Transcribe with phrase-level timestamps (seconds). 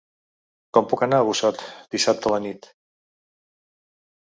[0.77, 1.61] Com puc anar a Busot
[1.97, 2.73] dissabte a la nit?